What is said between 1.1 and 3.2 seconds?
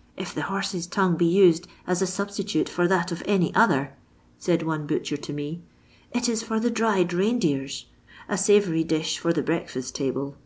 be used as a substitute for that